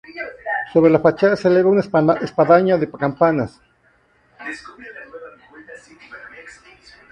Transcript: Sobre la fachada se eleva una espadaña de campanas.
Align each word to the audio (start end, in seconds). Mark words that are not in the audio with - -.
Sobre 0.73 0.89
la 0.89 0.97
fachada 0.99 1.35
se 1.35 1.47
eleva 1.47 1.69
una 1.69 1.81
espadaña 2.21 2.75
de 2.75 2.89
campanas. 2.89 3.61